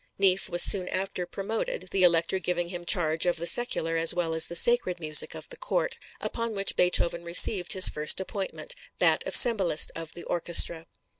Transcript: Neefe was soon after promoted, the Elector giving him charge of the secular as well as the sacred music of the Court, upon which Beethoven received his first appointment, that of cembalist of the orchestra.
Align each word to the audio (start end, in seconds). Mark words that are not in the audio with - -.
Neefe 0.17 0.49
was 0.49 0.63
soon 0.63 0.89
after 0.89 1.27
promoted, 1.27 1.89
the 1.91 2.01
Elector 2.01 2.39
giving 2.39 2.69
him 2.69 2.87
charge 2.87 3.27
of 3.27 3.35
the 3.37 3.45
secular 3.45 3.97
as 3.97 4.15
well 4.15 4.33
as 4.33 4.47
the 4.47 4.55
sacred 4.55 4.99
music 4.99 5.35
of 5.35 5.47
the 5.49 5.57
Court, 5.57 5.99
upon 6.19 6.55
which 6.55 6.75
Beethoven 6.75 7.23
received 7.23 7.73
his 7.73 7.87
first 7.87 8.19
appointment, 8.19 8.73
that 8.97 9.23
of 9.27 9.35
cembalist 9.35 9.91
of 9.95 10.15
the 10.15 10.23
orchestra. 10.23 10.87